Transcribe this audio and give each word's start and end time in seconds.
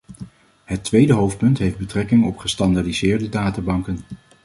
Het 0.63 0.83
tweede 0.83 1.13
hoofdpunt 1.13 1.57
heeft 1.57 1.77
betrekking 1.77 2.25
op 2.25 2.37
gestandaardiseerde 2.37 3.29
databanken. 3.29 3.97